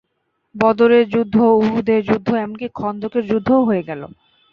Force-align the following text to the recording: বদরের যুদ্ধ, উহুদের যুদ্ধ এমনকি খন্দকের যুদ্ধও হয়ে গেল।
বদরের 0.55 1.05
যুদ্ধ, 1.09 1.35
উহুদের 1.59 2.01
যুদ্ধ 2.03 2.29
এমনকি 2.35 2.67
খন্দকের 2.75 3.23
যুদ্ধও 3.27 3.61
হয়ে 3.65 3.83
গেল। 3.89 4.01